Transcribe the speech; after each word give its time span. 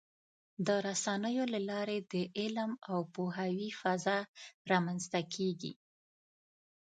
د 0.67 0.69
رسنیو 0.87 1.45
له 1.53 1.59
لارې 1.69 1.97
د 2.13 2.13
علم 2.39 2.71
او 2.91 2.99
پوهاوي 3.13 3.69
فضا 3.81 4.17
رامنځته 4.71 5.19
کېږي. 5.33 5.73